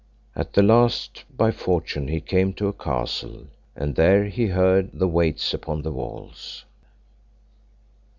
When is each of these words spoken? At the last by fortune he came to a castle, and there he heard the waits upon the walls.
At 0.35 0.53
the 0.53 0.63
last 0.63 1.25
by 1.29 1.51
fortune 1.51 2.07
he 2.07 2.21
came 2.21 2.53
to 2.53 2.67
a 2.67 2.73
castle, 2.73 3.45
and 3.75 3.93
there 3.93 4.25
he 4.25 4.47
heard 4.47 4.89
the 4.93 5.07
waits 5.07 5.53
upon 5.53 5.83
the 5.83 5.91
walls. 5.91 6.65